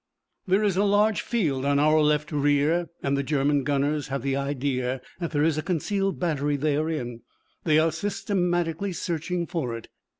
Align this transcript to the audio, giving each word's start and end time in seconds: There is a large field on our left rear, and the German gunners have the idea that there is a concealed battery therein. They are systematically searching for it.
There 0.47 0.63
is 0.63 0.77
a 0.77 0.83
large 0.83 1.21
field 1.21 1.63
on 1.63 1.77
our 1.77 2.01
left 2.01 2.31
rear, 2.31 2.87
and 3.03 3.15
the 3.15 3.21
German 3.21 3.63
gunners 3.63 4.07
have 4.07 4.23
the 4.23 4.35
idea 4.35 4.99
that 5.19 5.29
there 5.29 5.43
is 5.43 5.59
a 5.59 5.61
concealed 5.61 6.19
battery 6.19 6.55
therein. 6.57 7.21
They 7.65 7.77
are 7.77 7.91
systematically 7.91 8.93
searching 8.93 9.45
for 9.45 9.77
it. 9.77 9.89